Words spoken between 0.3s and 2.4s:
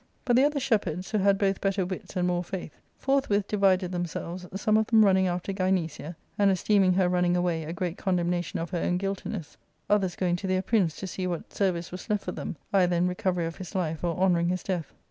the other shepherds, who had both better wits and